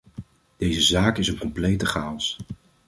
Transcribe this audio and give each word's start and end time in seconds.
Deze 0.57 0.81
zaak 0.81 1.17
is 1.17 1.27
een 1.27 1.37
complete 1.37 1.85
chaos. 1.85 2.37